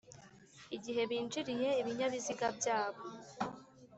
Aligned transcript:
igihe 0.75 1.01
byinjiriye, 1.09 1.69
ibinyabiziga 1.81 2.47
byabo 2.57 3.01